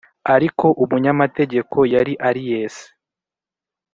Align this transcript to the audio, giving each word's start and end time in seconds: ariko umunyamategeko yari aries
ariko 0.35 0.65
umunyamategeko 0.83 1.77
yari 1.93 2.13
aries 2.29 2.75